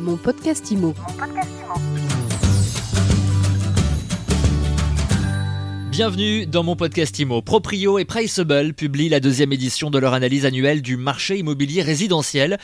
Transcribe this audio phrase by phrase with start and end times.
[0.00, 0.94] Mon podcast IMO.
[5.90, 7.42] Bienvenue dans mon podcast IMO.
[7.42, 12.56] Proprio et Priceable publient la deuxième édition de leur analyse annuelle du marché immobilier résidentiel,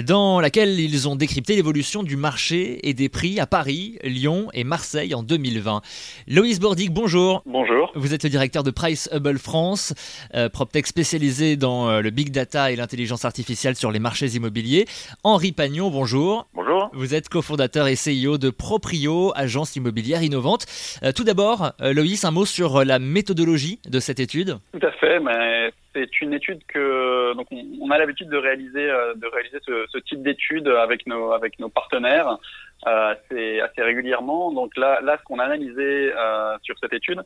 [0.00, 4.62] dans laquelle ils ont décrypté l'évolution du marché et des prix à Paris, Lyon et
[4.62, 5.80] Marseille en 2020.
[6.28, 7.42] Loïs Bordic, bonjour.
[7.46, 7.90] Bonjour.
[7.96, 9.94] Vous êtes le directeur de Priceable France,
[10.34, 14.84] euh, PropTech spécialisé dans euh, le big data et l'intelligence artificielle sur les marchés immobiliers.
[15.24, 16.46] Henri Pagnon, bonjour.
[16.54, 16.75] Bonjour.
[16.92, 20.66] Vous êtes cofondateur et CEO de Proprio, agence immobilière innovante.
[21.02, 24.56] Euh, tout d'abord, euh, Loïs, un mot sur la méthodologie de cette étude.
[24.72, 28.90] Tout à fait, mais c'est une étude que donc on, on a l'habitude de réaliser
[28.90, 32.38] euh, de réaliser ce, ce type d'étude avec nos avec nos partenaires
[32.86, 34.52] euh, assez assez régulièrement.
[34.52, 37.22] Donc là là ce qu'on a analysé euh, sur cette étude,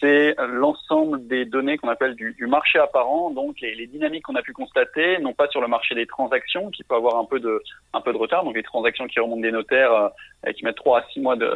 [0.00, 4.42] c'est l'ensemble des données qu'on appelle du, marché apparent, donc les, les dynamiques qu'on a
[4.42, 7.62] pu constater, non pas sur le marché des transactions, qui peut avoir un peu de,
[7.92, 10.08] un peu de retard, donc les transactions qui remontent des notaires euh,
[10.46, 11.50] et qui mettent trois à six mois de,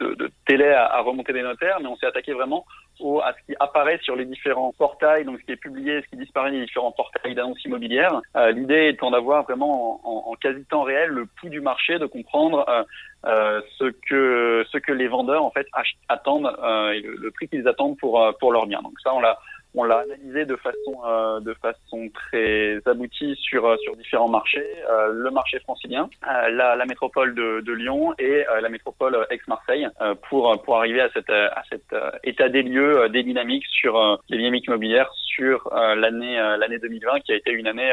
[0.00, 2.64] de, de délai à, à, remonter des notaires, mais on s'est attaqué vraiment
[3.00, 6.06] au, à ce qui apparaît sur les différents portails, donc ce qui est publié, ce
[6.08, 8.20] qui disparaît des différents portails d'annonces immobilières.
[8.36, 11.98] Euh, L'idée étant d'avoir vraiment en, en, en, quasi temps réel le pouls du marché,
[11.98, 12.84] de comprendre euh,
[13.26, 15.66] euh, ce que ce que les vendeurs en fait
[16.08, 18.82] attendent euh, et le, le prix qu'ils attendent pour euh, pour leurs biens.
[18.82, 19.38] Donc ça on l'a
[19.76, 25.60] on l'a analysé de façon euh, très aboutie sur sur différents marchés, euh, le marché
[25.60, 29.86] francilien, euh, la, métropole de, Lyon et la métropole ex-Marseille
[30.30, 31.92] pour arriver à cet
[32.24, 37.36] état des lieux des dynamiques sur les dynamiques immobilières sur l'année l'année 2020 qui a
[37.36, 37.92] été une année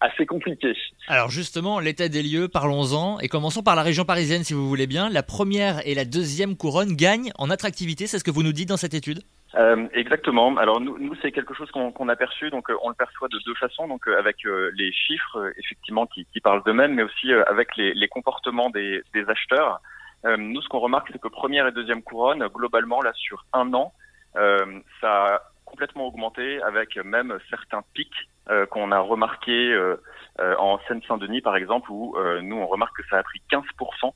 [0.00, 0.76] assez compliquée.
[1.08, 4.86] Alors justement, l'état des lieux, parlons-en et commençons par la région parisienne si vous voulez
[4.86, 5.08] bien.
[5.08, 8.68] La première et la deuxième couronne gagnent en attractivité, c'est ce que vous nous dites
[8.68, 9.22] dans cette étude?
[9.54, 10.56] Euh, exactement.
[10.56, 13.28] Alors nous, nous c'est quelque chose qu'on qu a perçu, donc euh, on le perçoit
[13.28, 17.32] de deux façons, donc euh, avec les chiffres effectivement qui, qui parlent d'eux-mêmes, mais aussi
[17.32, 19.80] avec les, les, comportements des, des acheteurs.
[20.24, 23.92] nous, ce qu'on remarque, c'est que première et deuxième couronne, globalement, là sur un an,
[24.34, 28.28] ça a complètement augmenté, avec même certains pics
[28.70, 29.94] qu'on a remarqués
[30.38, 34.12] en Seine-Saint-Denis, par exemple, où nous on remarque que ça a pris 15%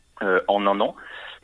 [0.48, 0.96] en un an.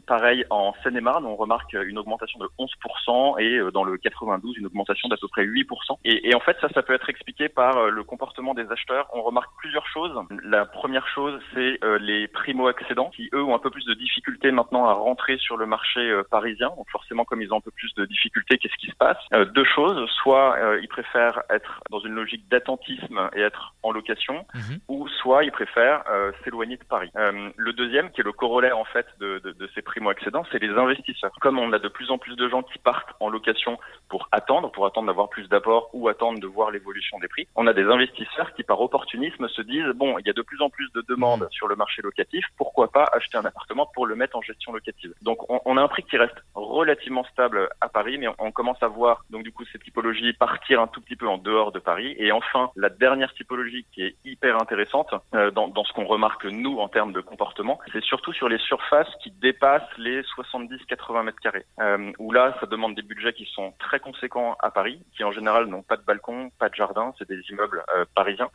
[0.06, 4.66] Pareil, en Seine-et-Marne, on remarque une augmentation de 11% et euh, dans le 92, une
[4.66, 5.64] augmentation d'à peu près 8%.
[6.04, 9.08] Et, et, en fait, ça, ça peut être expliqué par euh, le comportement des acheteurs.
[9.12, 10.12] On remarque plusieurs choses.
[10.44, 14.50] La première chose, c'est euh, les primo-accédants qui, eux, ont un peu plus de difficultés
[14.50, 16.68] maintenant à rentrer sur le marché parisien.
[16.76, 19.18] Donc forcément, comme ils ont un peu plus de difficultés, qu'est-ce qui se passe?
[19.54, 20.08] Deux choses.
[20.22, 24.60] Soit ils préfèrent être dans une logique d'attentisme et être en location, mmh.
[24.88, 26.02] ou soit ils préfèrent
[26.44, 27.10] s'éloigner de Paris.
[27.14, 30.70] le deuxième, qui est le corollaire en fait de, de, de ces primo-accédants, c'est les
[30.70, 31.30] investisseurs.
[31.40, 33.78] Comme on a de plus en plus de gens qui partent en location
[34.12, 37.66] pour attendre, pour attendre d'avoir plus d'apport ou attendre de voir l'évolution des prix, on
[37.66, 40.68] a des investisseurs qui, par opportunisme, se disent bon, il y a de plus en
[40.68, 44.36] plus de demandes sur le marché locatif, pourquoi pas acheter un appartement pour le mettre
[44.36, 45.14] en gestion locative?
[45.22, 48.52] Donc, on, on a un prix qui reste relativement stable à Paris, mais on, on,
[48.52, 51.72] commence à voir donc du coup ces typologies partir un tout petit peu en dehors
[51.72, 52.14] de Paris.
[52.18, 56.44] Et enfin, la dernière typologie qui est hyper intéressante euh, dans, dans ce qu'on remarque
[56.44, 61.40] nous en termes de comportement, c'est surtout sur les surfaces qui dépassent les 70-80 mètres
[61.40, 61.64] carrés.
[61.80, 65.32] Euh, où là, ça demande des budgets qui sont très conséquents à Paris, qui en
[65.32, 68.50] général n'ont pas de balcon, pas de jardin, c'est des immeubles euh, parisiens.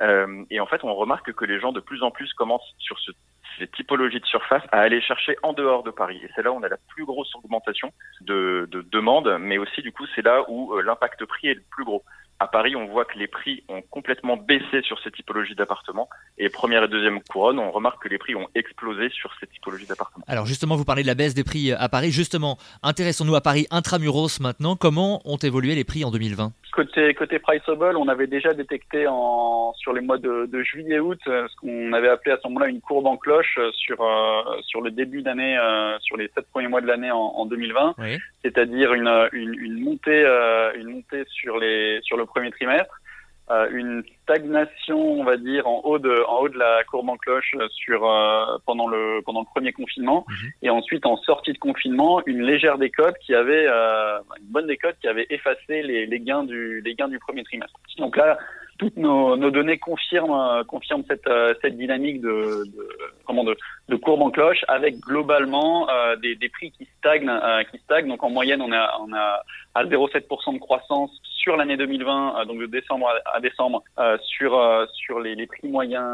[0.00, 2.98] Euh, et en fait, on remarque que les gens de plus en plus commencent sur
[2.98, 3.12] ce,
[3.58, 6.20] ces typologies de surface à aller chercher en dehors de Paris.
[6.24, 9.82] Et c'est là où on a la plus grosse augmentation de, de demande, mais aussi
[9.82, 12.02] du coup, c'est là où l'impact prix est le plus gros.
[12.40, 16.08] À Paris, on voit que les prix ont complètement baissé sur ces typologies d'appartements.
[16.36, 19.86] Et première et deuxième couronne, on remarque que les prix ont explosé sur ces typologies
[19.86, 20.24] d'appartements.
[20.26, 22.10] Alors justement, vous parlez de la baisse des prix à Paris.
[22.10, 24.74] Justement, intéressons-nous à Paris intramuros maintenant.
[24.76, 29.72] Comment ont évolué les prix en 2020 Côté, côté Priceable, on avait déjà détecté en,
[29.74, 33.06] sur les mois de, de juillet-août ce qu'on avait appelé à ce moment-là une courbe
[33.06, 36.88] en cloche sur, euh, sur le début d'année, euh, sur les sept premiers mois de
[36.88, 38.18] l'année en, en, 2020, oui.
[38.42, 43.03] c'est-à-dire une, une, une, montée, euh, une montée sur, les, sur le premier trimestre, euh,
[43.50, 47.54] une stagnation, on va dire, en haut de, en haut de la courbe en cloche
[47.70, 50.46] sur euh, pendant le pendant le premier confinement, mmh.
[50.62, 54.96] et ensuite en sortie de confinement, une légère décote qui avait euh, une bonne décote
[55.00, 57.78] qui avait effacé les, les gains du les gains du premier trimestre.
[57.98, 58.38] Donc là,
[58.78, 61.28] toutes nos, nos données confirment confirment cette
[61.62, 62.88] cette dynamique de, de
[63.26, 67.78] comment de, courbe en cloche avec globalement euh, des, des prix qui stagnent euh, qui
[67.78, 68.08] stagnent.
[68.08, 69.42] Donc en moyenne, on a on a
[69.74, 71.10] à 0,7% de croissance
[71.44, 75.46] sur l'année 2020, euh, donc de décembre à, décembre, euh, sur euh, sur les, les,
[75.46, 76.06] prix moyens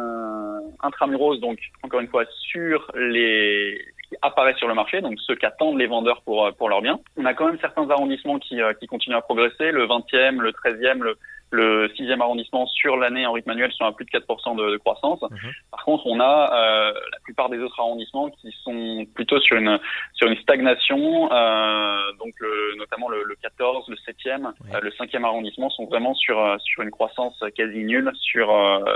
[0.82, 3.78] intramuros, donc encore une fois sur les
[4.08, 6.98] qui apparaissent sur le marché, donc ceux qu'attendent les vendeurs pour pour leurs biens.
[7.16, 10.98] On a quand même certains arrondissements qui qui continuent à progresser, le 20e, le 13e,
[10.98, 11.16] le
[11.50, 14.76] le 6e arrondissement sur l'année en rythme annuel sont à plus de 4% de, de
[14.76, 15.20] croissance.
[15.22, 15.52] Mhm.
[15.70, 19.78] Par contre, on a euh, la plupart des autres arrondissements qui sont plutôt sur une
[20.14, 21.30] sur une stagnation.
[21.32, 22.34] Euh, donc
[22.78, 26.90] notamment le, le, 14, le 7e, euh, le 5e arrondissement sont vraiment sur sur une
[26.90, 28.48] croissance quasi nulle sur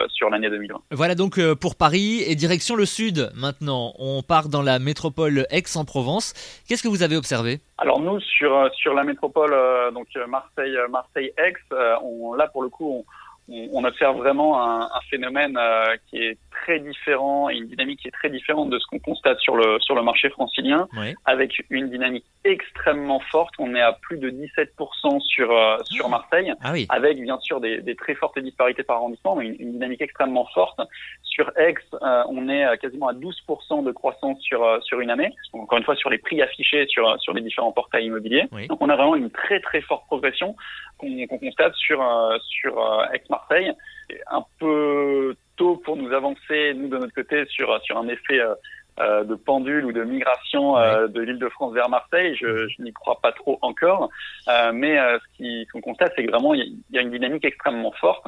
[0.09, 0.81] sur l'année 2020.
[0.93, 3.95] Voilà donc pour Paris et direction le sud maintenant.
[3.99, 6.35] On part dans la métropole Aix-en-Provence.
[6.69, 7.61] Qu'est-ce que vous avez observé?
[7.79, 9.55] Alors nous sur sur la métropole
[9.93, 11.55] donc Marseille Marseille Aix,
[12.03, 13.05] on pour le coup on,
[13.49, 15.59] on observe vraiment un, un phénomène
[16.09, 19.39] qui est très différent et une dynamique qui est très différente de ce qu'on constate
[19.41, 20.89] sur le sur le marché francilien,
[21.25, 23.55] avec une dynamique extrêmement forte.
[23.59, 27.81] On est à plus de 17% sur euh, sur Marseille, ah avec bien sûr des,
[27.81, 30.81] des, très fortes disparités par arrondissement, mais une, dynamique extrêmement forte.
[31.23, 35.35] Sur Aix, euh, on est quasiment à 12% de croissance sur euh, sur une année.
[35.53, 38.45] encore une fois sur les prix affichés sur sur les différents portails immobiliers.
[38.69, 40.55] Donc on a vraiment une très très forte progression
[40.99, 42.01] qu'on constate sur
[42.41, 42.73] sur
[43.13, 43.34] Aix-Marseille.
[44.31, 48.41] Un peu tôt pour nous avancer, nous de notre côté, sur, sur un effet
[49.01, 52.37] euh, euh, de pendule ou de migration euh, de l'île de France vers Marseille.
[52.41, 54.09] Je, je n'y crois pas trop encore,
[54.49, 57.93] euh, mais euh, ce qu'on constate, c'est que vraiment il y, a une dynamique extrêmement
[57.93, 58.27] forte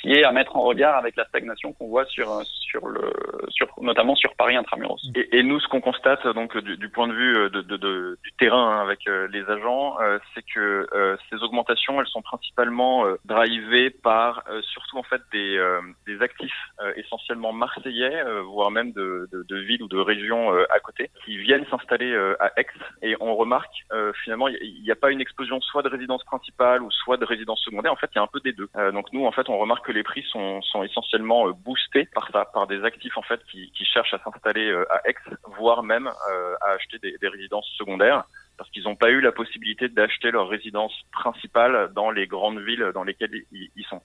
[0.00, 3.12] qui est à mettre en regard avec la stagnation qu'on voit sur sur le
[3.48, 5.00] sur notamment sur Paris intramuros.
[5.14, 8.18] Et, et nous, ce qu'on constate donc du, du, point de vue de, de, de
[8.22, 9.96] du terrain hein, avec les agents,
[10.34, 10.86] c'est que
[11.30, 15.58] ces augmentations, elles sont principalement drivées par surtout en fait des
[16.06, 16.52] des actifs
[16.96, 21.66] essentiellement marseillais, voire même de, de, de villes de régions euh, à côté qui viennent
[21.66, 22.66] s'installer euh, à Aix
[23.02, 26.82] et on remarque euh, finalement il n'y a pas une explosion soit de résidence principale
[26.82, 27.92] ou soit de résidence secondaire.
[27.92, 28.68] En fait, il y a un peu des deux.
[28.92, 32.44] donc nous, en fait, on remarque que les prix sont, sont essentiellement boostés par ça,
[32.46, 35.16] par des actifs en fait qui, qui cherchent à s'installer à Aix,
[35.58, 38.24] voire même à acheter des, des résidences secondaires
[38.56, 42.90] parce qu'ils n'ont pas eu la possibilité d'acheter leur résidence principale dans les grandes villes
[42.94, 44.00] dans lesquelles ils sont.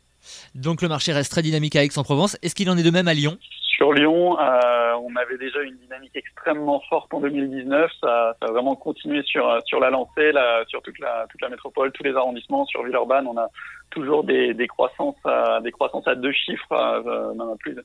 [0.56, 2.38] Donc le marché reste très dynamique à Aix-en-Provence.
[2.42, 3.38] Est-ce qu'il en est de même à Lyon?
[3.80, 7.90] Sur Lyon, euh, on avait déjà une dynamique extrêmement forte en 2019.
[8.01, 11.48] Ça, ça a vraiment continué sur sur la lancée, là, sur toute la toute la
[11.48, 12.66] métropole, tous les arrondissements.
[12.66, 13.48] Sur Villeurbanne, on a
[13.90, 17.75] toujours des, des croissances à, des croissances à deux chiffres, euh, même plus.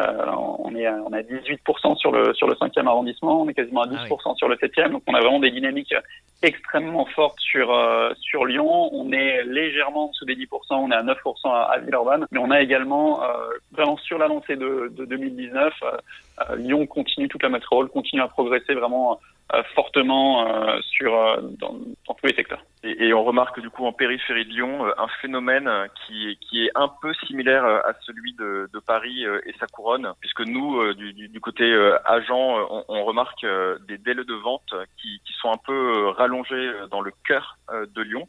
[0.00, 0.26] Euh,
[0.58, 3.82] on est à, on a 18% sur le sur le cinquième arrondissement, on est quasiment
[3.82, 4.92] à 12% ah sur le septième.
[4.92, 5.94] Donc on a vraiment des dynamiques
[6.42, 8.88] extrêmement fortes sur euh, sur Lyon.
[8.94, 12.50] On est légèrement sous des 10%, on est à 9% à, à Villeurbanne, mais on
[12.50, 13.26] a également euh,
[13.72, 15.74] vraiment sur la lancée de, de 2019,
[16.56, 19.16] Lyon continue toute la métropole continue à progresser vraiment euh,
[19.74, 21.74] fortement euh, sur euh, dans,
[22.06, 22.64] tous les secteurs.
[22.84, 25.70] Et, on remarque du coup en périphérie de Lyon un phénomène
[26.06, 31.40] qui, est un peu similaire à celui de, Paris et sa couronne, puisque nous du,
[31.40, 31.72] côté
[32.04, 33.46] agent, on, on, remarque
[33.86, 38.26] des délais de vente qui, qui sont un peu rallongés dans le cœur de Lyon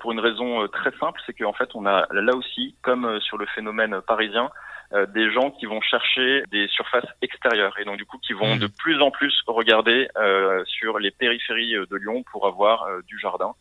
[0.00, 3.46] pour une raison très simple, c'est qu'en fait on a là aussi, comme sur le
[3.46, 4.50] phénomène parisien,
[4.92, 8.56] euh, des gens qui vont chercher des surfaces extérieures et donc du coup qui vont
[8.56, 8.58] mmh.
[8.58, 13.16] de plus en plus regarder euh, sur les périphéries de Lyon pour avoir euh, du
[13.18, 13.52] jardin,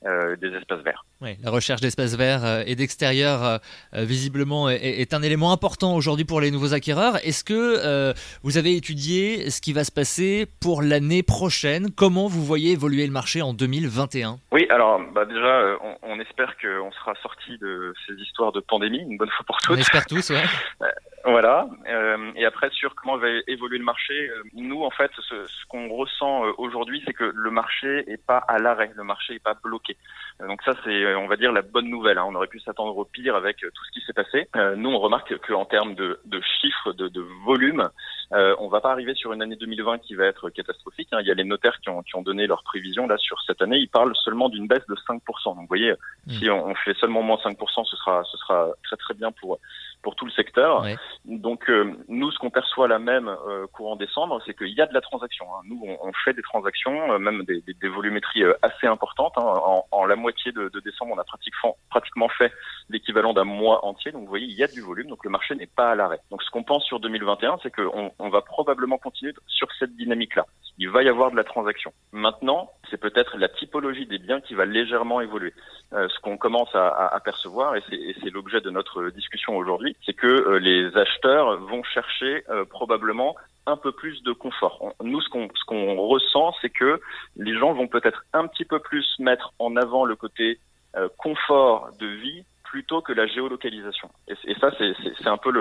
[0.42, 1.06] des espaces verts.
[1.22, 3.60] Oui, la recherche d'espaces verts et d'extérieur
[3.94, 7.18] visiblement est, est, un élément important aujourd'hui pour les nouveaux acquéreurs.
[7.18, 11.88] Est-ce que vous avez étudié ce qui va se passer pour l'année prochaine?
[11.96, 16.56] Comment vous voyez évoluer le marché en 2021 Oui, alors bah déjà on, on espère
[16.58, 19.76] qu'on sera sorti de ces histoires de pandémie une bonne fois pour toutes.
[19.76, 20.44] On espère tous, ouais.
[21.40, 21.70] Voilà.
[21.90, 25.66] Euh, et après sur comment va évoluer le marché, euh, nous en fait, ce, ce
[25.68, 29.44] qu'on ressent euh, aujourd'hui, c'est que le marché est pas à l'arrêt, le marché est
[29.44, 29.98] pas bloqué.
[30.42, 32.18] Euh, donc ça, c'est, on va dire, la bonne nouvelle.
[32.18, 32.26] Hein.
[32.28, 34.48] On aurait pu s'attendre au pire avec tout ce qui s'est passé.
[34.78, 37.90] nous, on remarque qu'en termes de, de, chiffres, de, de volume,
[38.32, 41.10] on va pas arriver sur une année 2020 qui va être catastrophique.
[41.12, 41.20] Hein.
[41.22, 43.62] Il y a les notaires qui ont, qui ont donné leurs prévisions là sur cette
[43.62, 43.78] année.
[43.78, 45.20] Ils parlent seulement d'une baisse de 5%.
[45.46, 45.94] Donc vous voyez,
[46.28, 46.32] mmh.
[46.34, 49.60] si on, on, fait seulement moins 5%, ce sera, ce sera très très bien pour
[50.02, 50.86] pour tout le secteur.
[51.26, 54.86] Donc euh, nous, ce qu'on perçoit là même euh, courant décembre, c'est qu'il y a
[54.86, 55.46] de la transaction.
[55.54, 55.62] Hein.
[55.66, 59.34] Nous, on, on, fait des transactions, euh, même des, des, des, volumétries assez importantes.
[59.38, 59.44] Hein.
[59.44, 62.52] En, en, la moitié de, de, décembre, on a pratiquement, pratiquement fait
[62.90, 64.12] l'équivalent d'un mois entier.
[64.12, 66.20] Donc vous voyez, il y a du volume, donc le marché n'est pas à l'arrêt.
[66.32, 70.46] Donc ce qu'on pense sur 2021, c'est qu'on on va probablement continuer sur cette dynamique-là.
[70.78, 71.92] Il va y avoir de la transaction.
[72.14, 75.54] Maintenant, c'est peut-être la typologie des biens qui va légèrement évoluer.
[75.92, 80.14] ce qu'on commence à, à, à, percevoir, et c'est l'objet de notre discussion aujourd'hui, c'est
[80.14, 83.36] que euh, les acheteurs vont chercher euh, probablement
[83.66, 84.94] un peu plus de confort.
[85.02, 87.00] Nous, ce qu'on ce qu'on ressent, c'est que
[87.36, 90.60] les gens vont peut-être un petit peu plus mettre en avant le côté
[90.96, 94.10] euh, confort de vie plutôt que la géolocalisation.
[94.28, 95.52] Et, ça, c'est un peu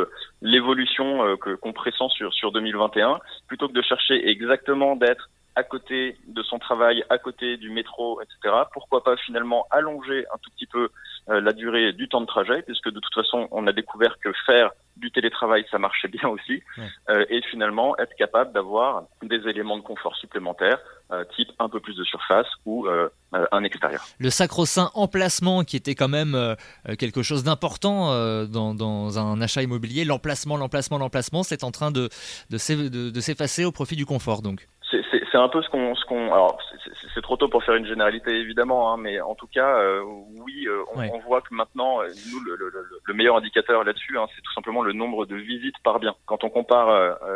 [0.43, 3.19] l'évolution que qu'on pressent sur sur 2021.
[3.47, 8.21] Plutôt que de chercher exactement d'être à côté de son travail, à côté du métro,
[8.23, 8.55] etc.
[8.73, 10.89] Pourquoi pas finalement allonger un tout petit peu
[11.29, 14.33] euh, la durée du temps de trajet, puisque de toute façon, on a découvert que
[14.47, 16.63] faire du télétravail, ça marchait bien aussi,
[17.09, 20.79] euh, et finalement être capable d'avoir des éléments de confort supplémentaires,
[21.11, 24.03] euh, type un peu plus de surface ou euh, un extérieur.
[24.19, 26.37] Le sacro-saint emplacement qui était quand même
[26.99, 28.09] quelque chose d'important
[28.47, 32.09] dans, dans, un achat immobilier, l'emplacement, l'emplacement, l'emplacement, c'est en train de,
[32.51, 36.33] de s'effacer au profit du confort donc c'est un peu ce qu'on, ce qu'on.
[36.33, 36.59] Alors,
[37.15, 40.67] c'est trop tôt pour faire une généralité évidemment, hein, mais en tout cas, euh, oui,
[40.67, 42.73] euh, on, voit que maintenant, euh, nous, le, le,
[43.05, 46.15] le meilleur indicateur là-dessus, hein, c'est tout simplement le nombre de visites par bien.
[46.27, 46.89] Quand on compare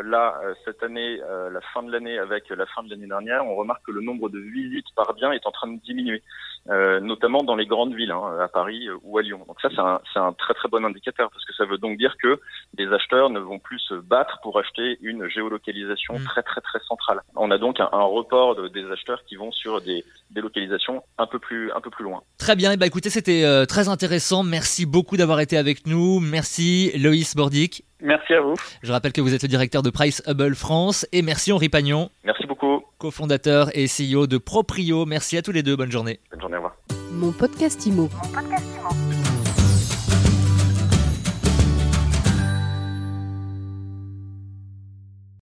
[0.05, 3.85] là cette année, la fin de l'année avec la fin de l'année dernière, on remarque
[3.87, 6.23] que le nombre de visites par bien est en train de diminuer,
[6.67, 9.45] notamment dans les grandes villes, hein, à Paris ou à Lyon.
[9.47, 12.17] Donc ça, c'est un, un très très bon indicateur parce que ça veut donc dire
[12.23, 12.41] que
[12.79, 16.25] les acheteurs ne vont plus se battre pour acheter une géolocalisation mmh.
[16.25, 17.21] très très très centrale.
[17.37, 21.71] On a donc un, report des acheteurs qui vont sur des, localisations un peu plus,
[21.73, 22.23] un peu plus loin.
[22.39, 24.43] Très bien, et bah écoutez, c'était euh, très intéressant.
[24.43, 26.21] Merci beaucoup d'avoir été avec nous.
[26.21, 27.85] Merci Loïs Bordic.
[28.01, 28.55] Merci à vous.
[28.83, 32.11] Je rappelle que vous êtes le directeur de Price Hubble France et merci Henri Pagnon.
[32.25, 32.83] Merci beaucoup.
[32.99, 35.07] Cofondateur et CEO de Proprio.
[35.07, 35.77] Merci à tous les deux.
[35.77, 36.19] Bonne journée.
[36.31, 36.77] Bonne journée, au revoir.
[37.13, 38.72] Mon podcast Mon podcast Imo.